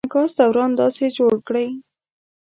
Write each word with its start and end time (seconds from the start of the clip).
د 0.03 0.03
انعکاس 0.05 0.31
دوران 0.39 0.71
داسې 0.81 1.05
جوړ 1.17 1.33
کړئ: 1.47 1.67